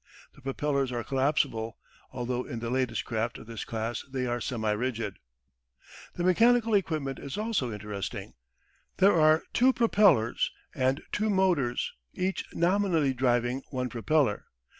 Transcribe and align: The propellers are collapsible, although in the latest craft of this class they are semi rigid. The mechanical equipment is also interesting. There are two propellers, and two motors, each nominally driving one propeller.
The 0.33 0.41
propellers 0.41 0.91
are 0.91 1.03
collapsible, 1.03 1.77
although 2.11 2.41
in 2.43 2.57
the 2.57 2.71
latest 2.71 3.05
craft 3.05 3.37
of 3.37 3.45
this 3.45 3.63
class 3.63 4.03
they 4.11 4.25
are 4.25 4.41
semi 4.41 4.71
rigid. 4.71 5.19
The 6.15 6.23
mechanical 6.23 6.73
equipment 6.73 7.19
is 7.19 7.37
also 7.37 7.71
interesting. 7.71 8.33
There 8.97 9.13
are 9.21 9.43
two 9.53 9.71
propellers, 9.73 10.49
and 10.73 11.03
two 11.11 11.29
motors, 11.29 11.93
each 12.15 12.43
nominally 12.51 13.13
driving 13.13 13.61
one 13.69 13.89
propeller. 13.89 14.45